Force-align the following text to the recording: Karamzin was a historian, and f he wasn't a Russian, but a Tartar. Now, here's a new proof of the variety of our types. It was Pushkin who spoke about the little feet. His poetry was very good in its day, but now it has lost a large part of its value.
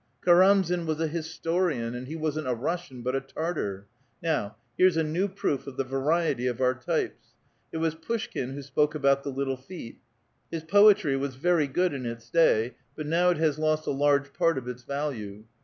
Karamzin 0.25 0.87
was 0.87 0.99
a 0.99 1.05
historian, 1.07 1.93
and 1.93 2.05
f 2.05 2.07
he 2.07 2.15
wasn't 2.15 2.47
a 2.47 2.55
Russian, 2.55 3.03
but 3.03 3.15
a 3.15 3.21
Tartar. 3.21 3.85
Now, 4.19 4.55
here's 4.75 4.97
a 4.97 5.03
new 5.03 5.27
proof 5.27 5.67
of 5.67 5.77
the 5.77 5.83
variety 5.83 6.47
of 6.47 6.59
our 6.59 6.73
types. 6.73 7.35
It 7.71 7.77
was 7.77 7.93
Pushkin 7.93 8.55
who 8.55 8.63
spoke 8.63 8.95
about 8.95 9.21
the 9.21 9.29
little 9.29 9.57
feet. 9.57 9.99
His 10.49 10.63
poetry 10.63 11.15
was 11.15 11.35
very 11.35 11.67
good 11.67 11.93
in 11.93 12.07
its 12.07 12.31
day, 12.31 12.77
but 12.95 13.05
now 13.05 13.29
it 13.29 13.37
has 13.37 13.59
lost 13.59 13.85
a 13.85 13.91
large 13.91 14.33
part 14.33 14.57
of 14.57 14.67
its 14.67 14.81
value. 14.81 15.43